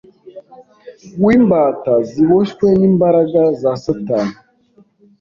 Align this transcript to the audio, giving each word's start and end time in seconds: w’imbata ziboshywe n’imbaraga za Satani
w’imbata 1.23 1.93
ziboshywe 2.09 2.67
n’imbaraga 2.79 3.41
za 3.61 3.71
Satani 3.83 4.35